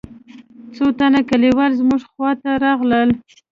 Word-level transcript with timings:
څو 0.75 0.85
تنه 0.99 1.19
كليوال 1.29 1.71
زموږ 1.79 2.01
خوا 2.11 2.31
ته 2.41 2.49
راغلل. 2.63 3.09